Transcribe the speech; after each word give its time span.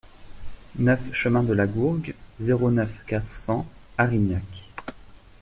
neuf 0.79 1.13
chemin 1.13 1.43
de 1.43 1.53
la 1.53 1.67
Gourgue, 1.67 2.15
zéro 2.39 2.71
neuf, 2.71 3.03
quatre 3.05 3.35
cents 3.35 3.67
Arignac 3.99 4.67